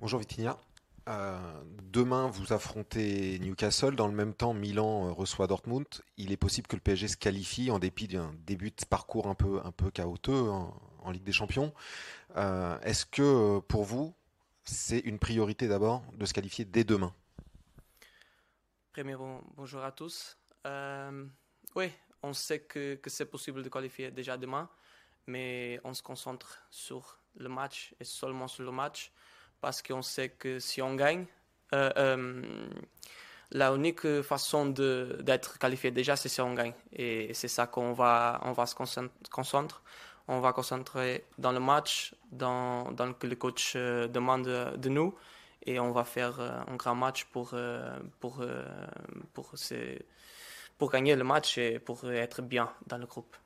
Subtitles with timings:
[0.00, 0.56] Bonjour Vitinia.
[1.08, 1.36] Euh,
[1.82, 3.96] demain, vous affrontez Newcastle.
[3.96, 5.86] Dans le même temps, Milan euh, reçoit Dortmund.
[6.16, 9.34] Il est possible que le PSG se qualifie en dépit d'un début de parcours un
[9.34, 11.74] peu, un peu chaotique en, Ligue des Champions.
[12.36, 14.14] Euh, est-ce que pour vous,
[14.62, 17.12] c'est une priorité d'abord de se qualifier dès demain?
[18.92, 19.16] Premier
[19.56, 20.38] bonjour à tous.
[21.74, 21.90] oui,
[22.22, 24.70] on sait que, que c'est possible de qualifier déjà demain,
[25.26, 29.12] mais on se concentre sur le match et seulement sur le match
[29.60, 31.26] parce qu'on sait que si on gagne,
[31.74, 32.42] euh, euh,
[33.50, 36.74] la unique façon d'être qualifié déjà, c'est si on gagne.
[36.92, 39.78] Et c'est ça qu'on va, on va se concentrer.
[40.30, 45.14] On va concentrer dans le match, dans, dans que le coach euh, demande de nous.
[45.64, 47.54] Et on va faire un grand match pour,
[48.20, 48.42] pour,
[49.34, 49.54] pour,
[50.78, 53.36] pour gagner le match et pour être bien dans le groupe.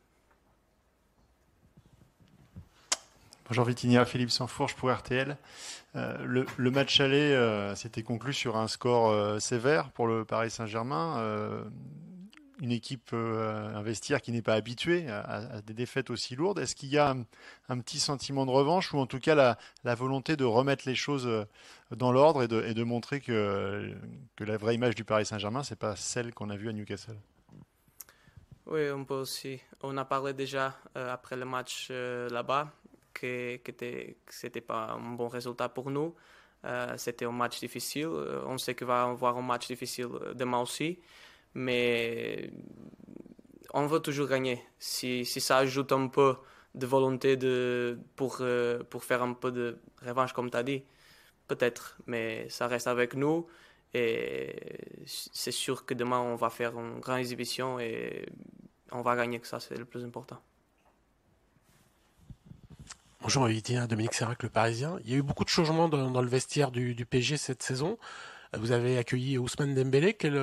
[3.53, 5.37] Bonjour Vitinia, Philippe Sanfourche pour RTL.
[5.95, 10.51] Euh, le, match aller euh, s'était conclu sur un score euh, sévère pour le Paris
[10.51, 11.63] Saint-Germain.
[12.63, 16.61] une équipe, un vestiaire qui n'est pas habitué à, des défaites aussi lourdes.
[16.61, 17.15] Est-ce qu'il y a
[17.69, 19.35] un, petit sentiment de revanche ou en tout cas
[19.85, 21.29] la, volonté de remettre les choses
[21.95, 23.95] dans l'ordre et de, montrer que,
[24.35, 27.19] que la vraie image du Paris Saint-Germain, c'est pas celle qu'on a vue à Newcastle?
[28.65, 29.61] Oui, on peut aussi.
[29.83, 32.73] On a parlé déjà après le match là-bas
[33.13, 33.59] que,
[34.29, 36.15] ce n'était pas un bon résultat pour nous.
[36.65, 38.07] Euh, c'était un match difficile.
[38.07, 41.01] Euh, on sait qu'il va y avoir un match difficile demain aussi.
[41.55, 42.51] Mais
[43.75, 44.63] on veut toujours gagner.
[44.79, 46.37] Si, si ça ajoute un peu
[46.75, 50.85] de volonté de, pour, euh, pour faire un peu de revanche, comme tu as dit,
[51.49, 51.99] peut-être.
[52.07, 53.47] Mais ça reste avec nous.
[53.95, 54.55] Et
[55.07, 58.27] c'est sûr que demain, on va faire une grande exhibition et
[58.91, 60.41] on va gagner, que ça, c'est le plus important.
[63.23, 63.49] Bonjour
[63.89, 64.99] Dominique Serrac, le Parisien.
[65.05, 67.97] Il y a eu beaucoup de changements dans, le vestiaire du, du, PSG cette saison.
[68.53, 70.15] Vous avez accueilli Ousmane Dembélé.
[70.15, 70.37] Quel,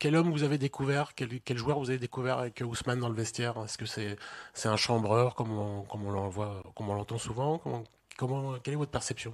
[0.00, 1.14] quel homme vous avez découvert?
[1.14, 3.54] Quel, joueur vous avez découvert avec Ousmane dans le vestiaire?
[3.64, 6.10] Est-ce que c'est un chambreur comme on,
[6.92, 7.62] l'entend souvent?
[8.64, 9.32] Quelle est votre perception?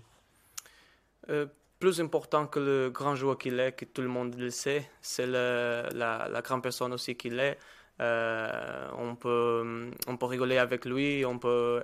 [1.30, 1.46] Euh,
[1.80, 5.26] Plus important que le grand joueur qu'il est, que tout le monde le sait, c'est
[5.26, 7.56] la, la, grande personne aussi qu'il est.
[8.00, 11.80] Euh, on, peut, on peut rigoler avec lui, on peut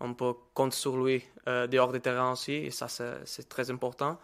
[0.00, 4.18] on peut compter sur lui euh, dehors des terrains aussi, et ça c'est très important.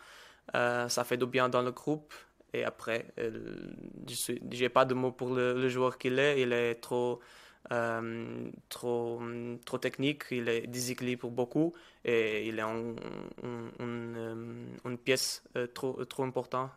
[0.54, 2.12] Euh, ça fait du bien dans le groupe.
[2.54, 3.72] Et après, euh,
[4.08, 6.42] je n'ai pas de mots pour le, joueur qu'il est.
[6.42, 7.20] Il est trop,
[8.68, 9.22] trop,
[9.64, 11.72] trop technique, il est déséquilibré pour beaucoup
[12.04, 12.98] et il est une
[15.02, 16.70] pièce trop, trop importante,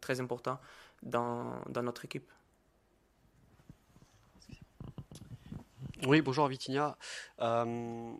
[0.00, 0.60] très importante
[1.02, 2.30] dans, dans notre équipe.
[6.02, 6.96] Oui, bonjour Vitinia.
[7.40, 8.12] Euh,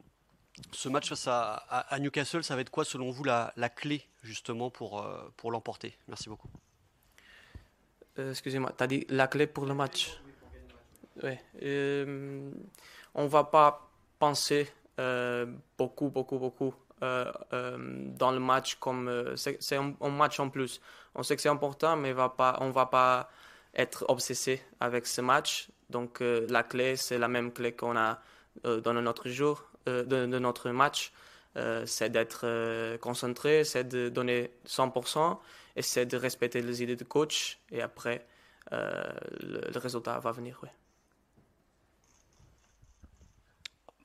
[0.71, 5.03] ce match face à, Newcastle, ça va être quoi selon vous la, clé justement pour,
[5.03, 5.99] euh, pour l'emporter?
[6.09, 6.49] Merci beaucoup.
[8.19, 10.19] Euh, excusez-moi, tu as dit la clé pour le match?
[11.23, 11.37] Oui.
[13.15, 14.73] on ne va pas penser
[15.77, 20.81] beaucoup, beaucoup, beaucoup dans le match comme c'est un, match en plus.
[21.15, 23.29] On sait que c'est important, mais va pas, on ne va pas
[23.75, 25.69] être obsédé avec ce match.
[25.91, 28.21] Donc euh, la clé, c'est la même clé qu'on a
[28.67, 31.13] euh, dans notre jour, euh, de, notre match.
[31.87, 35.39] c'est d'être concentré, c'est de donner 100%
[35.77, 37.59] et c'est de respecter les idées du coach.
[37.71, 38.27] Et après,
[38.73, 40.61] le, résultat va venir.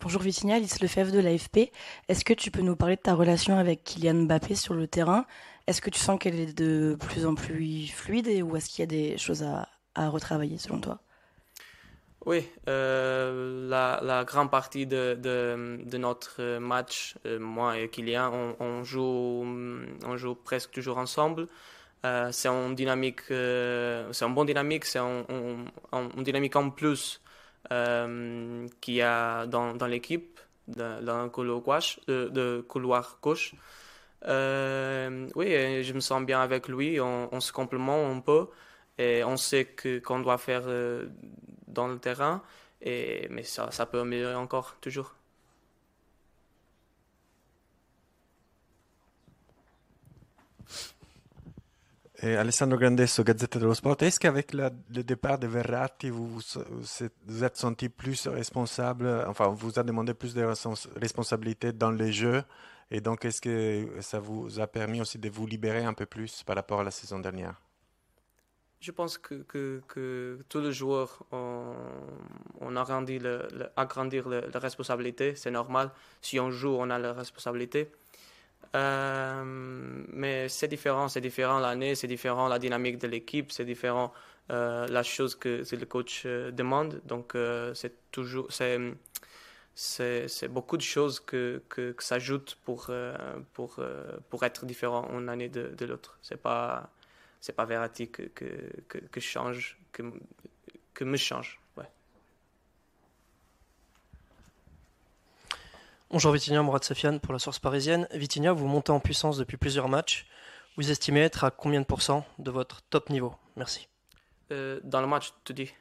[0.01, 1.71] Bonjour Vitinia, Alice Lefebvre de l'AFP.
[2.07, 5.25] Est-ce que tu peux nous parler de ta relation avec Kylian Mbappé sur le terrain?
[5.65, 8.83] Est-ce que tu sens qu'elle est de plus en plus fluide ou est-ce qu'il y
[8.83, 11.01] a des choses à retravailler selon toi?
[12.25, 19.45] Oui, euh, la, grande partie de, notre match, euh, moi et Kylian, on, joue,
[20.43, 21.47] presque toujours ensemble.
[22.05, 25.25] Euh, c'est une dynamique, c'est un bon dynamique, c'est un,
[25.93, 27.21] une dynamique en plus
[27.69, 31.99] qu'il y a dans, dans l'équipe, dans, le couloir gauche.
[32.07, 33.53] De, couloir gauche.
[34.25, 38.47] oui, je me sens bien avec lui, on, on se complémente un peu
[38.99, 40.63] et on sait que qu'on doit faire
[41.67, 42.43] dans le terrain,
[42.85, 45.15] mais ça, peut améliorer encore, toujours.
[52.21, 57.55] Et Alessandro Grandesso, Gazette dello Sport, est-ce qu'avec le départ de Verratti, vous vous êtes
[57.55, 60.43] senti plus responsable, enfin, vous a demandé plus de
[60.99, 62.43] responsabilités dans les jeux,
[62.91, 66.43] et donc est-ce que ça vous a permis aussi de vous libérer un peu plus
[66.43, 67.68] par rapport à la saison dernière?
[68.81, 69.43] Je pense que,
[69.87, 71.73] que, tous les joueurs ont,
[72.61, 75.91] on agrandi le, agrandir la responsabilité, c'est normal.
[76.21, 77.91] Si on joue, on a la responsabilité.
[78.73, 84.13] mais c'est différent, c'est différent l'année, c'est différent la dynamique de l'équipe, c'est différent
[84.49, 87.01] la chose que, le coach demande.
[87.05, 87.35] Donc
[87.73, 88.79] c'est toujours, c'est,
[89.75, 92.89] c'est, beaucoup de choses que, que, que s'ajoutent pour,
[93.53, 93.79] pour,
[94.29, 96.17] pour être différent une année de, de l'autre.
[96.21, 96.89] C'est pas
[97.39, 98.45] c'est pas Verratti que, que,
[98.87, 100.03] que, que, change, que,
[100.93, 101.59] que me change.
[101.77, 101.89] Ouais.
[106.09, 108.07] Bonjour Vitinia, Mourad Safian pour la source parisienne.
[108.11, 110.27] Vitinia, vous montez en puissance depuis plusieurs matchs.
[110.77, 113.35] Vous estimez être à combien de pourcents de votre top niveau?
[113.55, 113.87] Merci.
[114.51, 115.73] Euh, dans le match, tu dis?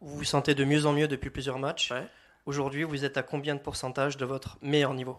[0.00, 1.90] Vous vous sentez de mieux en mieux depuis plusieurs matchs.
[1.90, 2.06] Ouais.
[2.44, 5.18] Aujourd'hui, vous êtes à combien de pourcentage de votre meilleur niveau?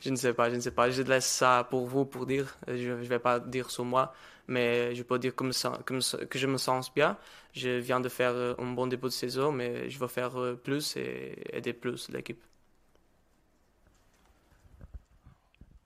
[0.00, 0.90] Je ne sais pas, je ne sais pas.
[0.90, 2.56] Je laisse ça pour vous pour dire.
[2.66, 4.12] Je ne vais pas dire sur moi,
[4.48, 5.44] mais je peux dire que
[6.38, 7.16] je me sens bien.
[7.52, 10.54] Je viens de faire euh, un bon début de saison, mais je veux faire euh,
[10.54, 12.42] plus et aider plus l'équipe.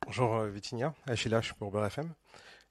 [0.04, 2.12] Bonjour euh, Vitinia, Achille H pour BRFM.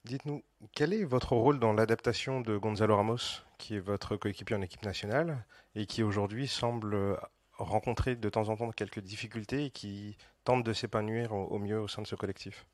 [0.06, 0.42] Dites-nous,
[0.72, 4.84] quel est votre rôle dans l'adaptation de Gonzalo Ramos, qui est votre coéquipier en équipe
[4.84, 5.44] nationale
[5.74, 7.18] et qui aujourd'hui semble
[7.58, 11.88] rencontrer de temps en temps quelques difficultés et qui tente de s'épanouir au, mieux au
[11.88, 12.66] sein de ce collectif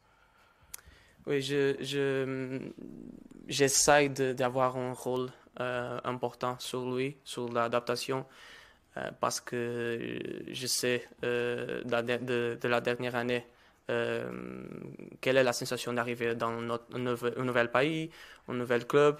[1.27, 2.71] Oui, je,
[3.49, 5.31] j'essaie d'avoir un rôle
[5.61, 8.27] euh, important sur lui, sur l'adaptation,
[8.97, 10.19] euh, parce que
[10.51, 13.47] je sais euh, de, la dernière année
[15.21, 18.11] quelle est la sensation d'arriver dans un, nouvel, pays,
[18.49, 19.19] un nouvel club.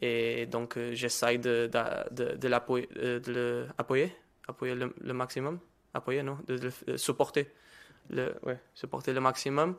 [0.00, 1.68] Et donc, j'essaie de,
[2.10, 4.16] de l'appuyer,
[4.48, 5.58] appuyer le, maximum,
[5.94, 7.52] appuyer, non, de, supporter,
[8.10, 9.76] le, ouais, supporter le maximum.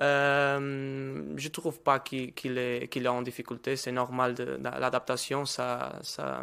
[0.00, 3.76] Euh, je trouve pas qu'il, est, qu'il est en difficulté.
[3.76, 5.44] C'est normal de, l'adaptation.
[5.46, 6.42] Ça, ça,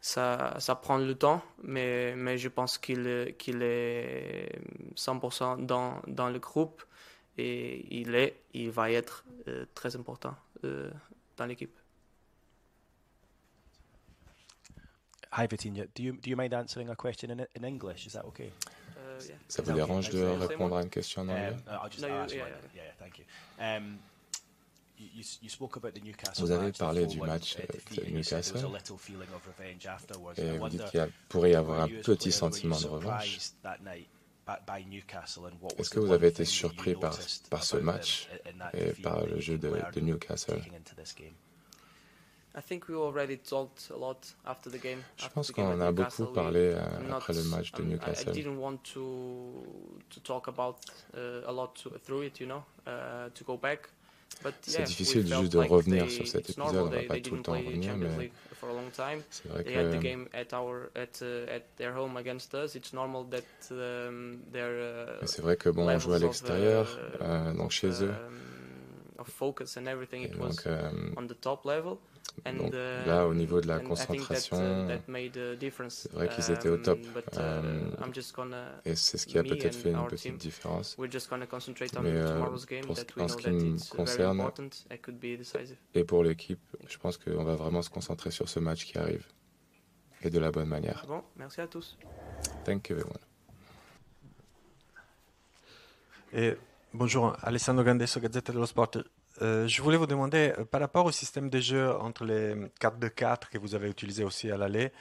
[0.00, 4.48] ça, ça prend le temps, mais, mais je pense qu'il qu'il est
[4.96, 6.82] 100% dans, dans le groupe
[7.38, 10.34] et il, est, il va être euh, très important
[10.64, 10.90] euh,
[11.36, 11.79] dans l'équipe.
[15.32, 18.06] Hi Vitinha, do you, do you mind answering a question in, in English?
[18.06, 18.50] Is that okay?
[18.96, 19.34] Uh, yeah.
[19.48, 21.54] Ça vous dérange de répondre à une question en anglais?
[21.68, 22.82] Um, I'll just no, ask yeah, yeah.
[22.82, 23.24] yeah, thank you.
[23.60, 23.98] Um,
[26.38, 28.66] vous avez parlé du match de Newcastle
[30.36, 33.38] et vous dites qu'il pourrait y avoir un petit sentiment de revanche.
[35.78, 37.18] Est-ce que vous avez été surpris par,
[37.48, 38.28] par ce match
[38.74, 40.60] et par le jeu de, de Newcastle?
[45.16, 48.30] Je pense qu'on a beaucoup parlé euh, après le match de Newcastle.
[48.30, 49.64] I didn't want to
[50.10, 50.76] to talk about
[51.14, 51.74] uh, a lot
[52.04, 53.88] through it, you know, uh, to go back.
[54.62, 57.96] C'est difficile juste de revenir sur cet épisode, on va pas tout le temps revenir,
[57.96, 58.30] mais
[59.30, 59.70] c'est vrai que
[65.26, 68.12] c'est vrai que bon, on joue à l'extérieur, uh, euh, donc chez eux.
[70.12, 70.90] Et donc, euh,
[72.44, 74.98] donc uh, là, au niveau de la concentration, uh,
[75.88, 76.98] c'est vrai qu'ils étaient au top.
[77.36, 80.96] Um, um, et c'est ce qui a peut-être fait une petite différence.
[80.98, 82.40] Mais euh,
[82.82, 84.42] pour en ce qui me concerne,
[85.94, 89.26] et pour l'équipe, je pense qu'on va vraiment se concentrer sur ce match qui arrive.
[90.22, 91.04] Et de la bonne manière.
[91.08, 91.96] Bon, merci à tous.
[92.64, 93.16] Thank you everyone.
[96.32, 96.56] Et
[96.92, 98.98] bonjour, Alessandro Gandesso, Gazzetta dello Sport.
[99.42, 103.48] Euh, je voulais vous demander, euh, par rapport au système de jeu entre les 4-2-4
[103.50, 104.92] que vous avez utilisé aussi à l'aller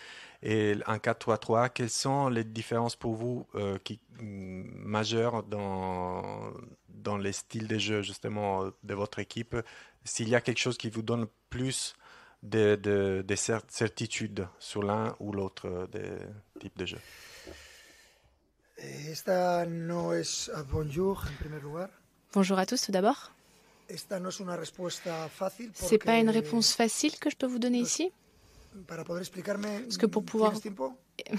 [0.42, 6.54] et un 4-3-3, quelles sont les différences pour vous euh, qui, mm, majeures dans,
[6.88, 9.58] dans les styles de jeu justement de votre équipe?
[10.06, 11.96] S'il y a quelque chose qui vous donne plus
[12.42, 16.12] de, de, de certitude sur l'un ou l'autre des
[16.62, 17.00] types de jeu
[18.78, 21.90] Esta no es bonjour en primer lugar.
[22.34, 23.34] Bonjour à tous tout d'abord.
[25.74, 28.12] C'est pas une réponse facile que je peux vous donner ici?
[29.84, 30.54] Parce que pour pouvoir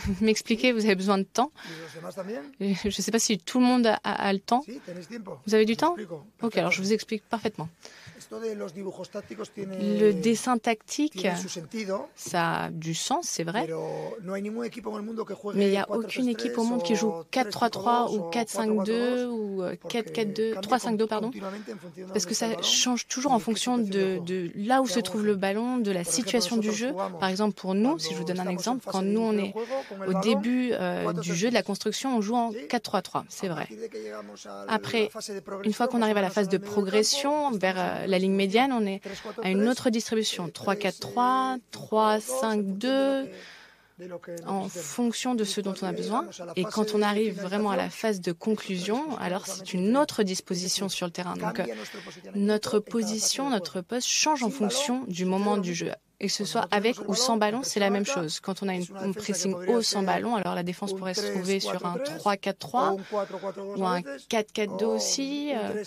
[0.20, 1.52] m'expliquer, vous avez besoin de temps.
[2.60, 4.64] Je ne sais pas si tout le monde a, le temps.
[5.46, 5.96] Vous avez du temps
[6.42, 7.68] Ok, alors je vous explique parfaitement.
[8.30, 11.26] Le dessin tactique,
[12.14, 13.68] ça a du sens, c'est vrai.
[15.54, 20.60] Mais il n'y a aucune équipe au monde qui joue 4-3-3 ou 4-5-2 ou 4-4-2,
[20.60, 21.30] 3-5-2, pardon.
[22.12, 25.78] Parce que ça change toujours en fonction de, de, là où se trouve le ballon,
[25.78, 26.92] de la situation du jeu.
[27.18, 29.54] Par exemple, pour nous, si je vous donne un exemple, quand nous on est
[30.06, 33.68] au début euh, du jeu de la construction, on joue en 4-3-3, c'est vrai.
[34.68, 35.10] Après,
[35.64, 38.86] une fois qu'on arrive à la phase de progression vers euh, la ligne médiane, on
[38.86, 39.00] est
[39.42, 43.28] à une autre distribution, 3-4-3, 3-5-2.
[44.46, 46.26] en fonction de ce dont on a besoin.
[46.56, 50.88] Et quand on arrive vraiment à la phase de conclusion, alors c'est une autre disposition
[50.88, 51.34] sur le terrain.
[51.36, 51.60] Donc
[52.34, 56.66] notre position, notre poste change en fonction du moment du jeu et que ce soit
[56.70, 58.40] avec ou sans ballon, c'est la même chose.
[58.40, 61.60] Quand on a une, un pressing haut sans ballon, alors la défense pourrait se trouver
[61.60, 62.98] sur un 3-4-3
[63.76, 65.82] ou un 4-4-2 aussi, euh,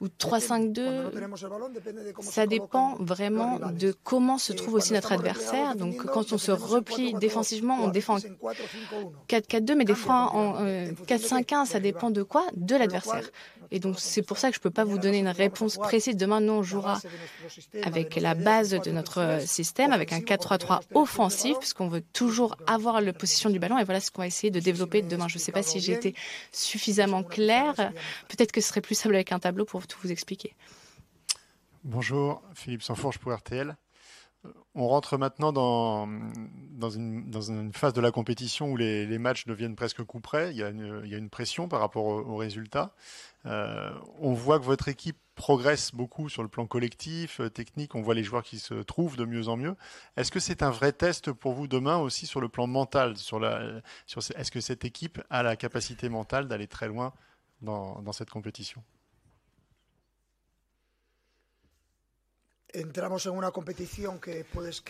[0.00, 1.12] ou 3-5-2.
[2.20, 5.76] Ça dépend vraiment de comment se trouve aussi notre adversaire.
[5.76, 8.16] Donc quand on se replie défensivement, on défend
[9.28, 10.64] 4-4-2, mais des fois en
[11.06, 12.44] 4-5-1, ça dépend de quoi?
[12.56, 13.30] De l'adversaire.
[13.70, 16.16] Et donc c'est pour ça que je ne peux pas vous donner une réponse précise.
[16.16, 17.00] Demain, nous, on jouera
[17.82, 23.12] avec la base de notre système, avec un 4-3-3 offensif, puisqu'on veut toujours avoir la
[23.12, 23.78] possession du ballon.
[23.78, 25.28] Et voilà ce qu'on va essayer de développer demain.
[25.28, 26.14] Je ne sais pas si j'ai été
[26.52, 27.74] suffisamment clair.
[28.28, 30.54] Peut-être que ce serait plus simple avec un tableau pour tout vous expliquer.
[31.84, 33.76] Bonjour, Philippe Sanfourche pour RTL.
[34.80, 36.06] On rentre maintenant dans,
[36.88, 40.52] une, phase de la compétition où les, matchs deviennent presque coup près.
[40.52, 42.94] Il y a une, pression par rapport aux résultats.
[43.46, 47.96] Euh, on voit que votre équipe progresse beaucoup sur le plan collectif, euh, technique.
[47.96, 49.74] On voit les joueurs qui se trouvent de mieux en mieux.
[50.16, 54.50] Est-ce que c'est un vrai test pour vous demain aussi sur le plan mental Est-ce
[54.52, 57.12] que cette équipe a la capacité mentale d'aller très loin
[57.62, 58.80] dans cette compétition?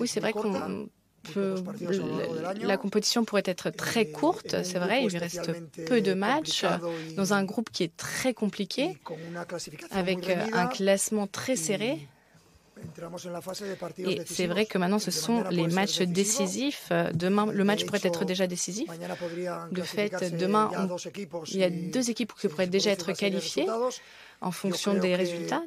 [0.01, 0.89] Oui, c'est vrai qu'on
[2.63, 5.51] la compétition pourrait être très courte, c'est vrai, il lui reste
[5.87, 6.65] peu de matchs
[7.17, 8.99] dans un groupe qui est très compliqué,
[9.91, 12.09] avec euh, un classement très serré.
[13.99, 16.91] Et c'est vrai que maintenant, ce sont les matchs décisifs.
[17.15, 18.89] Demain, le match pourrait être déjà décisif.
[19.73, 20.71] De fait, demain,
[21.53, 23.67] il y a deux équipes qui pourraient déjà être qualifiées
[24.41, 25.63] en fonction des résultats.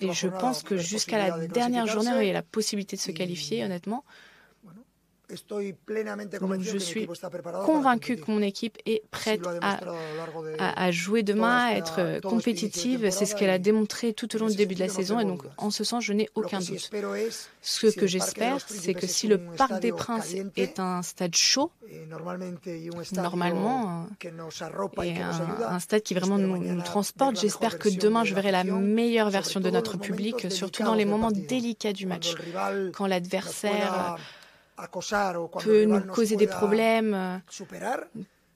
[0.00, 3.10] Et je pense que jusqu'à la dernière journée, il y a la possibilité de se
[3.10, 4.04] qualifier, honnêtement.
[5.30, 7.08] Je suis
[7.64, 9.42] convaincu que mon équipe est prête
[10.58, 13.10] à, jouer demain, à être compétitive.
[13.10, 15.18] C'est ce qu'elle a démontré tout au long du début de la saison.
[15.18, 16.90] Et donc, en ce sens, je n'ai aucun doute.
[17.62, 21.70] Ce que j'espère, c'est que si le Parc des Princes est un stade chaud,
[23.12, 24.06] normalement,
[25.02, 29.60] et un, stade qui vraiment nous transporte, j'espère que demain, je verrai la meilleure version
[29.60, 32.34] de notre public, surtout dans les moments délicats du match,
[32.92, 34.18] quand l'adversaire
[35.60, 37.40] peut nous causer des problèmes.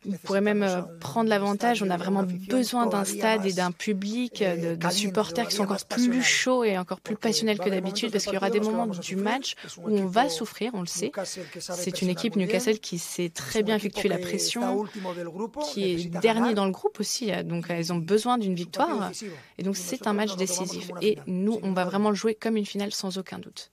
[0.06, 1.82] On pourrait même euh, prendre l'avantage.
[1.82, 6.22] On a vraiment besoin d'un stade et d'un public, de, supporters qui sont encore plus
[6.22, 9.56] chauds et encore plus passionnels que d'habitude, parce qu'il y aura des moments du match
[9.78, 11.10] où on va souffrir, on le sait.
[11.58, 14.84] C'est une équipe Newcastle qui sait très bien effectuer la pression,
[15.72, 17.32] qui est dernier dans le groupe aussi.
[17.44, 19.10] Donc ils ont besoin d'une victoire.
[19.58, 20.90] Et donc c'est un match décisif.
[21.02, 23.70] Et nous, on va vraiment le jouer comme une finale sans aucun doute.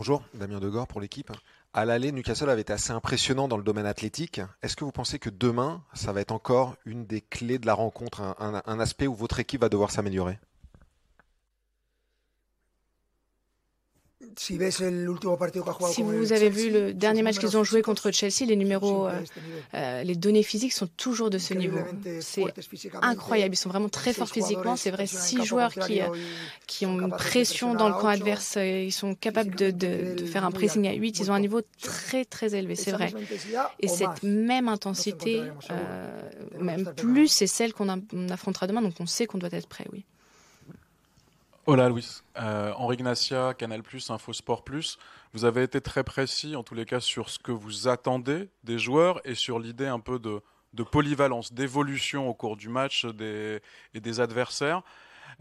[0.00, 1.30] Bonjour, Damien Degor pour l'équipe.
[1.74, 4.40] À l'aller, Newcastle avait été assez impressionnant dans le domaine athlétique.
[4.62, 7.74] Est-ce que vous pensez que demain, ça va être encore une des clés de la
[7.74, 10.38] rencontre, un aspect où votre équipe va devoir s'améliorer?
[14.36, 19.12] Si vous avez vu le dernier match qu'ils ont joué contre Chelsea, les numéros, euh,
[19.74, 21.78] euh, les données physiques sont toujours de ce niveau.
[22.20, 22.44] C'est
[23.02, 23.54] incroyable.
[23.54, 24.76] Ils sont vraiment très forts physiquement.
[24.76, 26.06] C'est vrai, six joueurs qui, euh,
[26.66, 28.56] qui ont une pression dans le camp adverse.
[28.56, 31.20] Ils sont capables de, de, faire un pressing à 8.
[31.20, 32.76] Ils ont un niveau très, très élevé.
[32.76, 33.12] C'est vrai.
[33.80, 35.42] Et cette même intensité,
[36.60, 37.88] même plus, c'est celle qu'on
[38.30, 38.82] affrontera demain.
[38.82, 40.04] Donc on sait qu'on doit être prêt, oui.
[41.66, 44.64] Hola Louis, euh, Henri Gnacia, Canal+, Infosport+.
[45.34, 48.78] Vous avez été très précis en tous les cas sur ce que vous attendez des
[48.78, 50.40] joueurs et sur l'idée un peu de,
[50.82, 53.60] polyvalence, d'évolution au cours du match des,
[53.92, 54.82] et des adversaires.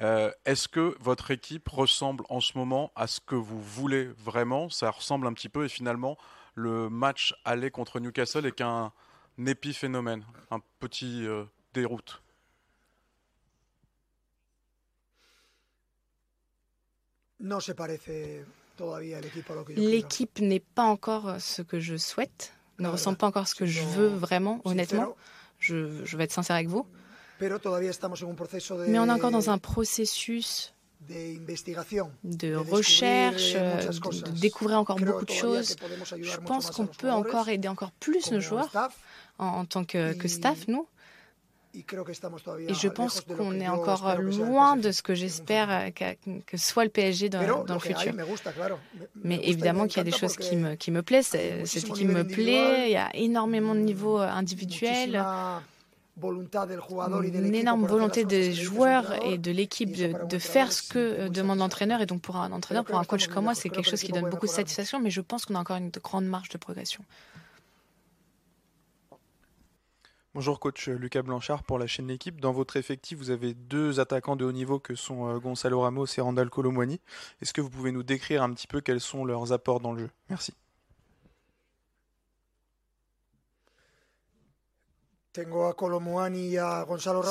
[0.02, 4.70] Euh, est-ce que votre équipe ressemble en ce moment à ce que vous voulez vraiment?
[4.70, 6.18] Ça ressemble un petit peu et finalement
[6.54, 8.92] le match aller contre Newcastle est qu'un
[9.48, 12.22] épiphénomène, un petit euh, déroute.
[19.75, 23.81] L'équipe n'est pas encore ce que je souhaite, ne ressemble pas encore ce que je
[23.84, 25.15] veux vraiment, honnêtement.
[25.60, 26.86] Je, je vais être sincère avec vous.
[27.41, 27.50] Mais
[29.00, 35.75] on est encore dans un processus de recherche, de, découvrir encore beaucoup de choses.
[36.22, 38.69] Je pense qu'on peut encore aider encore plus nos joueurs
[39.38, 40.88] en, tant que, que staff, nous.
[41.76, 47.30] Et je pense qu'on est encore loin de ce que j'espère que, soit le PSG
[47.30, 48.14] dans, dans le futur.
[49.24, 51.36] Mais évidemment qu'il y a des choses qui me, qui me plaisent.
[51.66, 52.88] Cette équipe me plaît.
[52.88, 55.24] Il y a énormément de niveaux individuels.
[56.22, 62.02] une énorme volonté des joueurs et de l'équipe de, faire ce que euh, demande l'entraîneur.
[62.02, 64.30] Et donc pour un entraîneur, pour un coach comme moi, c'est quelque chose qui donne
[64.30, 67.04] beaucoup de satisfaction, mais je pense qu'on a encore une grande marge de progression.
[70.36, 72.39] Bonjour coach Lucas Blanchard pour la chaîne L'équipe.
[72.39, 76.05] Dans votre effectif, vous avez deux attaquants de haut niveau que sont euh, Gonzalo Ramos
[76.05, 77.01] et Randall Colomwani.
[77.41, 80.01] Est-ce que vous pouvez nous décrire un petit peu quels sont leurs apports dans le
[80.01, 80.09] jeu?
[80.29, 80.53] Merci.
[85.36, 85.45] C'est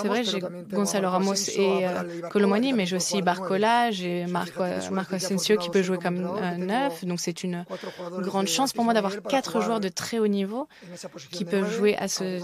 [0.09, 0.41] vrai, j'ai
[0.71, 4.63] Gonzalo Ramos et euh, Colomani, mais j'ai aussi Barcola, j'ai Marco,
[4.93, 7.05] Marco Asensio qui peut jouer comme euh, neuf.
[7.05, 7.65] Donc c'est une
[8.21, 10.69] grande chance pour moi d'avoir quatre joueurs de très haut niveau
[11.33, 12.39] qui peuvent jouer à ce,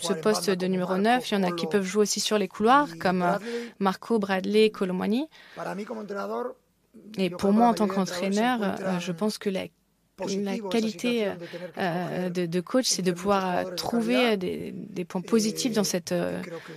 [0.00, 1.30] ce poste de numéro 9.
[1.32, 3.38] Il y en a qui peuvent jouer aussi sur les couloirs, comme euh,
[3.80, 5.28] Marco, Bradley, Colomani.
[7.18, 9.64] Et pour moi, en tant qu'entraîneur, je pense que la
[10.18, 11.34] la qualité euh,
[11.78, 16.14] euh, de, coach, c'est de pouvoir euh, trouver des, points positifs dans, cette,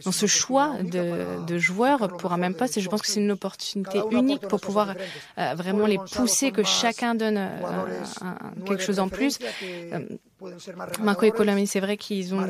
[0.04, 2.78] dans ce choix de, joueurs pour un même poste.
[2.78, 4.94] Et je pense que c'est une opportunité unique pour pouvoir
[5.38, 7.50] vraiment les pousser, que chacun donne
[8.66, 9.40] quelque chose en plus.
[11.02, 12.50] Marco et Colomé, c'est vrai qu'ils ont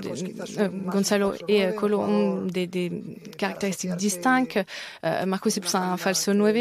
[0.87, 2.91] Gonzalo et Colo ont des,
[3.37, 4.59] caractéristiques distinctes.
[5.25, 6.55] Marco c'est plus un falso 9.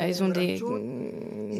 [0.00, 0.60] ils ont des,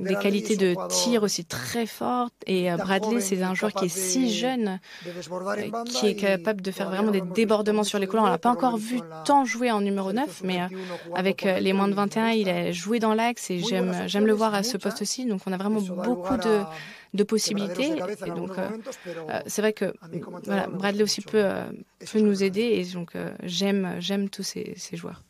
[0.01, 2.35] des qualités de tir aussi très forte.
[2.47, 6.71] Et euh, Bradley, c'est un joueur qui est si jeune, euh, qui est capable de
[6.71, 8.27] faire vraiment des débordements sur les couloirs.
[8.27, 10.67] On l'a pas encore vu tant jouer en numéro 9, mais euh,
[11.15, 14.55] avec les moins de 21, il a joué dans l'axe et j'aime, j'aime le voir
[14.55, 15.27] à ce poste aussi.
[15.27, 16.61] Donc on a vraiment beaucoup de
[17.15, 17.93] de possibilités.
[18.27, 18.53] Et donc,
[19.47, 19.93] c'est vrai que
[20.45, 21.49] voilà, Bradley aussi peut,
[22.11, 22.63] peut nous aider.
[22.63, 25.23] Et donc, j'aime, j'aime tous ces, ces joueurs.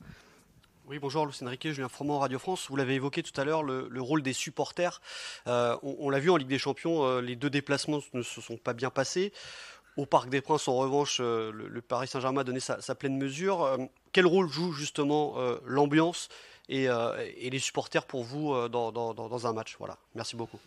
[0.92, 2.66] Oui, bonjour, Lucien Riquet, Julien Froment, Radio France.
[2.68, 5.00] Vous l'avez évoqué tout à l'heure, le, rôle des supporters.
[5.46, 8.58] Euh, on, l'a vu en Ligue des Champions, euh, les deux déplacements ne se sont
[8.58, 9.32] pas bien passés.
[9.96, 13.78] Au Parc des Princes, en revanche, euh, le, Paris Saint-Germain a donné sa, pleine mesure.
[14.12, 16.28] quel rôle joue justement l'ambiance
[16.68, 19.76] et, les supporters pour vous dans, dans un match?
[19.78, 20.58] Voilà, merci beaucoup.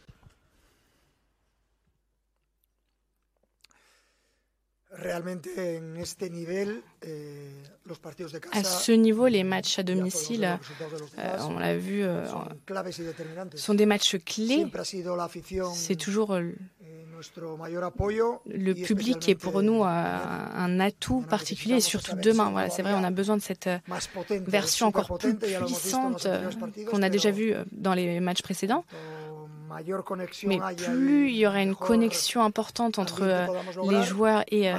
[8.52, 10.60] À ce niveau, les matchs à domicile,
[11.20, 12.26] euh, on l'a vu, euh,
[13.56, 14.66] sont des matchs clés.
[15.74, 22.50] C'est toujours le public qui est pour nous euh, un atout particulier, et surtout demain.
[22.52, 23.70] Voilà, c'est vrai, on a besoin de cette
[24.48, 26.28] version encore plus puissante
[26.90, 28.86] qu'on a déjà vue dans les matchs précédents.
[30.48, 33.48] Mais plus il y aura une connexion importante entre euh,
[33.90, 34.76] les joueurs et, euh,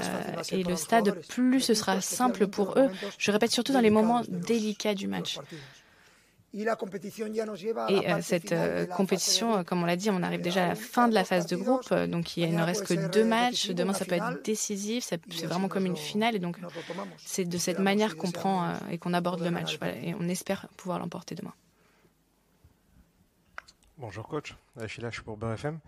[0.51, 2.89] et le stade, plus ce sera simple pour eux.
[3.19, 5.39] Je répète surtout dans les moments délicats du match.
[6.55, 8.55] Et euh, cette
[8.97, 11.57] compétition, comme on l'a dit, on arrive déjà à la fin de la phase de
[11.57, 13.71] groupe, donc il ne reste que deux matchs.
[13.71, 16.57] Demain, ça peut être décisif, c'est vraiment comme une finale, et donc
[17.19, 19.79] c'est de cette manière qu'on prend et qu'on aborde le match.
[20.03, 21.53] et on espère pouvoir l'emporter demain.
[23.99, 25.81] Bonjour coach, Achille H pour BFM.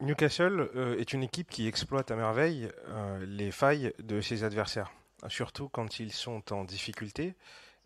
[0.00, 4.92] Newcastle euh, est une équipe qui exploite à merveille euh, les failles de ses adversaires,
[5.28, 7.36] surtout quand ils sont en difficulté,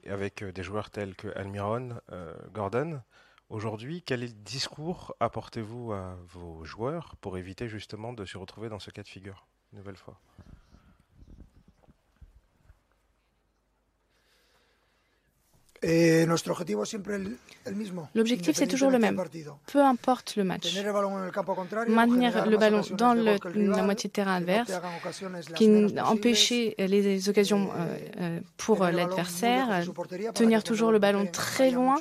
[0.04, 2.00] avec euh, des joueurs tels que Almiron,
[2.52, 3.00] Gordon.
[3.50, 8.90] Aujourd'hui, quel discours apportez-vous à vos joueurs pour éviter justement de se retrouver dans ce
[8.90, 10.18] cas de figure, une nouvelle fois?
[18.14, 19.20] L'objectif, c'est toujours le même,
[19.66, 20.76] peu importe le match.
[21.88, 24.72] Maintenir le ballon dans la moitié de terrain adverse,
[25.54, 25.68] qui
[26.00, 29.82] empêcher les occasions euh, euh, pour l'adversaire,
[30.34, 31.96] tenir toujours le ballon très loin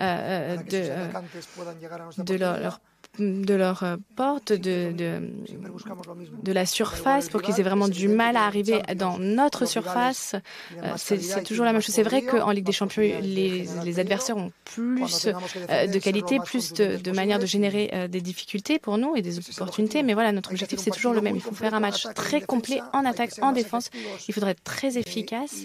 [0.00, 2.80] euh, de, de leur
[3.18, 8.44] de leur euh, porte, de, de, la surface, pour qu'ils aient vraiment du mal à
[8.44, 10.34] arriver dans notre surface.
[10.82, 11.94] Euh, c'est toujours la même chose.
[11.94, 17.10] C'est vrai qu'en Ligue des Champions, les, adversaires ont plus euh, de qualité, plus de,
[17.10, 20.02] manière de générer des difficultés pour nous et des opportunités.
[20.02, 21.36] Mais voilà, notre objectif, c'est toujours le même.
[21.36, 23.90] Il faut faire un match très complet en attaque, en défense.
[24.28, 25.64] Il faudrait être très efficace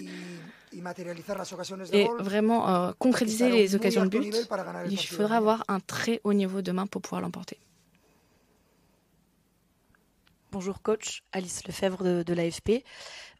[1.92, 4.48] et vraiment euh, concrétiser les occasions de but,
[4.90, 7.58] il faudra avoir un très haut niveau demain pour pouvoir l'emporter.
[10.52, 12.84] Bonjour coach, Alice Lefebvre de, de l'AFP.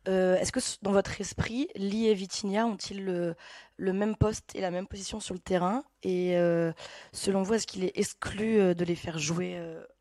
[0.07, 3.37] Euh, est-ce que dans votre esprit, Lee et Vitinha ont-ils le,
[3.79, 5.85] même poste et la même position sur le terrain?
[6.03, 6.73] Et euh,
[7.13, 9.59] selon vous, est-ce qu'il est exclu de les faire jouer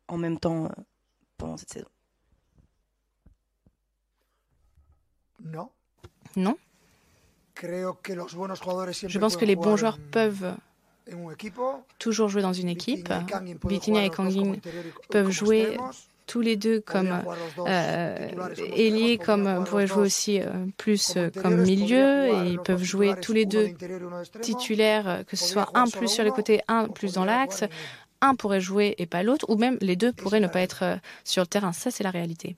[0.08, 0.70] en même temps
[1.36, 1.88] pendant cette saison?
[5.40, 5.70] Non.
[6.36, 6.56] Non
[7.62, 10.54] je pense que les bons joueurs peuvent
[11.98, 13.12] toujours jouer dans une équipe.
[13.64, 14.56] Vitinha et Kangin
[15.10, 15.76] peuvent jouer
[16.26, 17.20] tous les deux comme
[17.58, 18.28] euh,
[18.74, 20.40] ailiers, comme pourraient jouer aussi
[20.78, 23.74] plus comme milieu, et ils peuvent jouer tous les deux
[24.40, 27.64] titulaires, que ce soit un plus sur les côtés, un plus dans l'axe.
[28.20, 31.42] Un pourrait jouer et pas l'autre, ou même les deux pourraient ne pas être sur
[31.42, 31.72] le terrain.
[31.74, 32.56] Ça, c'est la réalité.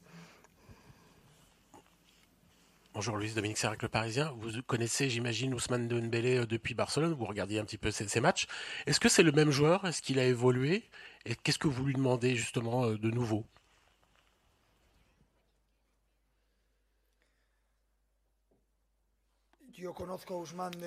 [2.97, 4.33] Bonjour Luis Dominique Serrac, le Parisien.
[4.41, 7.13] Vous connaissez, j'imagine, Ousmane Dembélé depuis Barcelone.
[7.13, 8.47] Vous regardiez un petit peu ses, matchs.
[8.87, 9.85] Est-ce que c'est le même joueur?
[9.85, 10.83] Est-ce qu'il a évolué?
[11.27, 13.45] Et qu'est-ce que vous lui demandez justement de nouveau?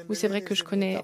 [0.10, 1.04] Oui, c'est vrai que je connais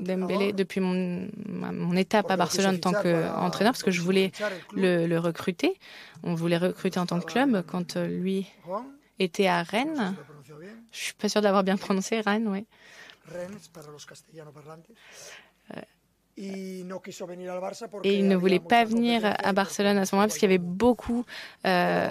[0.00, 4.32] Dembélé depuis mon, mon étape à Barcelone en tant qu'entraîneur, parce que je voulais
[4.74, 5.78] le, le, recruter.
[6.22, 8.46] On voulait recruter en tant que club quand euh, lui
[9.18, 10.16] était à Rennes.
[10.92, 12.66] Je suis pas sûre d'avoir bien prononcé Rennes, oui.
[15.74, 15.80] Euh,
[16.36, 20.58] et il ne voulait pas venir à Barcelone à ce moment-là parce qu'il y avait
[20.58, 21.24] beaucoup
[21.64, 22.08] euh,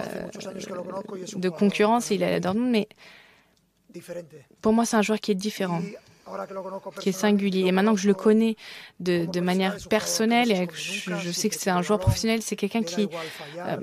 [1.36, 2.70] de concurrence et il allait à Dortmund.
[2.70, 2.88] Mais
[4.62, 5.82] pour moi, c'est un joueur qui est différent
[7.00, 7.66] qui est singulier.
[7.66, 8.56] Et maintenant que je le connais
[9.00, 12.82] de, de manière personnelle et que je, sais que c'est un joueur professionnel, c'est quelqu'un
[12.82, 13.08] qui
[13.58, 13.76] euh,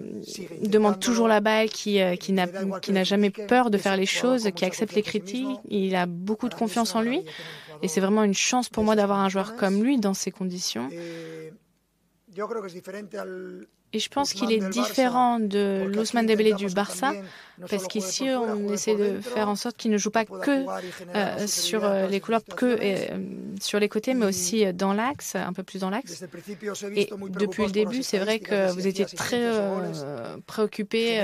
[0.64, 4.66] demande toujours la balle, qui, euh, qui n'a jamais peur de faire les choses, qui
[4.66, 5.58] accepte les critiques.
[5.70, 7.24] Il a beaucoup de confiance en lui.
[7.82, 10.90] Et c'est vraiment une chance pour moi d'avoir un joueur comme lui dans ces conditions.
[13.94, 17.14] Et je pense qu'il est différent de l'Ousmane Dembélé du Barça,
[17.70, 20.66] parce qu'ici, on essaie de faire en sorte qu'il ne joue pas que
[21.16, 23.18] euh, sur euh, les couloirs, que euh,
[23.64, 26.24] sur les côtés, mais aussi dans l'axe, un peu plus dans l'axe.
[26.96, 29.52] Et depuis le début, c'est vrai que vous étiez très
[30.46, 31.22] préoccupé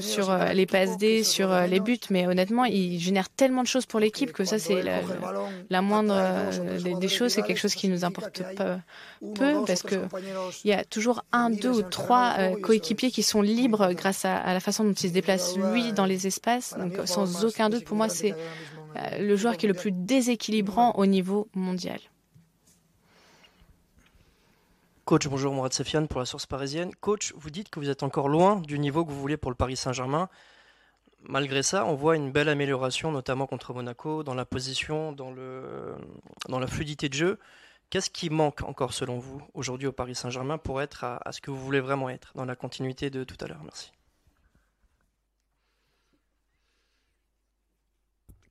[0.00, 4.00] sur les passes D, sur les buts, mais honnêtement, il génère tellement de choses pour
[4.00, 4.82] l'équipe que ça, c'est
[5.70, 6.16] la, moindre
[7.00, 8.76] des, choses, c'est quelque chose qui nous importe peu,
[9.34, 10.00] peu parce qu'il
[10.64, 14.60] y a toujours un, deux ou trois coéquipiers qui sont libres grâce à, à la
[14.60, 16.74] façon dont ils se déplace lui dans les espaces.
[16.78, 18.36] Donc sans aucun doute, pour moi, c'est euh,
[19.18, 22.00] le joueur qui est le plus déséquilibrant au niveau mondial.
[25.04, 26.90] Coach, bonjour, Mourad Safiane pour la source parisienne.
[27.00, 29.54] Coach, vous dites que vous êtes encore loin du niveau que vous voulez pour le
[29.54, 30.28] Paris Saint-Germain.
[31.22, 35.94] Malgré ça, on voit une belle amélioration, notamment contre Monaco, dans la position, dans, le,
[36.48, 37.38] dans la fluidité de jeu.
[37.88, 41.52] Qu'est-ce qui manque encore, selon vous, aujourd'hui au Paris Saint-Germain pour être à, ce que
[41.52, 43.62] vous voulez vraiment être, dans la continuité de tout à l'heure?
[43.62, 43.92] Merci.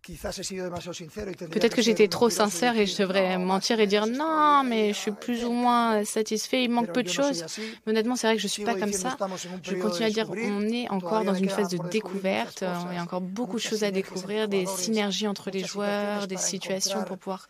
[0.06, 5.12] Peut-être que j'étais trop sincère et je devrais mentir et dire non, mais je suis
[5.12, 7.46] plus ou moins satisfait, il manque peu de choses.
[7.86, 9.18] Mais honnêtement, c'est vrai que je ne suis pas comme ça.
[9.64, 12.64] Je continue à dire on est encore dans une phase de découverte.
[12.92, 16.38] Il y a encore beaucoup de choses à découvrir, des synergies entre les joueurs, des
[16.38, 17.48] situations pour pouvoir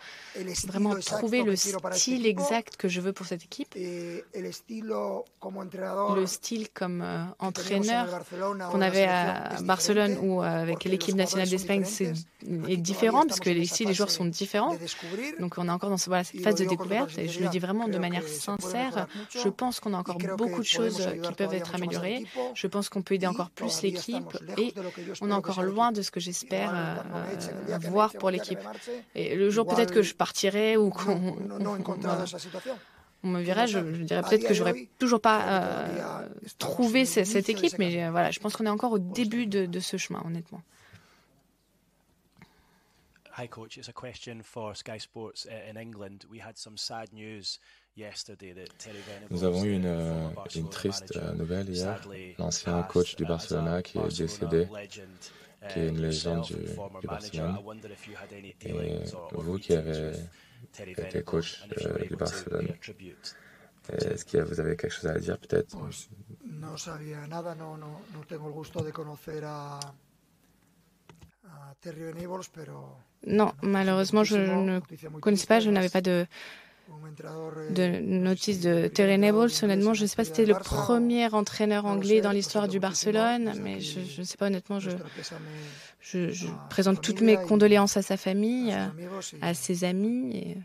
[0.67, 3.75] vraiment trouver le style exact que je veux pour cette équipe.
[6.15, 8.07] Le style comme euh, entraîneur
[8.71, 12.13] qu'on avait à Barcelone ou avec l'équipe nationale d'Espagne, c'est
[12.67, 14.75] est différent parce que ici les joueurs sont différents.
[15.39, 17.97] Donc on est encore dans cette phase de découverte et je le dis vraiment de
[17.97, 19.07] manière sincère.
[19.29, 22.25] Je pense qu'on a encore beaucoup de choses qui peuvent être améliorées.
[22.53, 24.73] Je pense qu'on peut aider encore plus l'équipe et
[25.21, 28.59] on est encore loin de ce que j'espère euh, voir pour l'équipe.
[29.15, 31.35] Et le jour peut-être que je partirai ou qu'on
[33.25, 36.27] on me verra, je, dirais peut-être que j'aurais toujours pas euh,
[36.59, 39.79] trouvé cette, équipe, mais euh, voilà, je pense qu'on est encore au début de, de
[39.79, 40.61] ce chemin, honnêtement.
[43.37, 43.77] Hi, coach.
[43.77, 46.23] It's a question for Sky Sports uh, in England.
[46.31, 47.59] We had some sad news
[49.29, 52.01] Nous avons eu une, euh, une triste euh, nouvelle hier.
[52.37, 54.67] L'ancien coach du Barcelona qui est décédé,
[55.69, 57.57] qui est une légende du, du Barcelone.
[58.61, 58.97] Et
[59.31, 60.11] vous qui avez
[60.77, 62.67] été coach euh, du Barcelone,
[63.89, 65.77] est-ce que vous avez quelque chose à dire peut-être?
[73.27, 74.79] Non, malheureusement, je ne
[75.19, 76.25] connaissais pas, je n'avais pas de,
[77.71, 79.49] de notice de Terry Nables.
[79.63, 83.53] Honnêtement, je ne sais pas si c'était le premier entraîneur anglais dans l'histoire du Barcelone,
[83.61, 84.91] mais je ne sais pas, honnêtement, je,
[86.01, 88.75] je, présente toutes mes condoléances à sa famille,
[89.41, 90.37] à, ses amis.
[90.37, 90.57] Et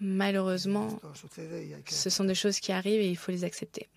[0.00, 0.88] malheureusement,
[1.86, 3.88] ce sont des choses qui arrivent et il faut les accepter.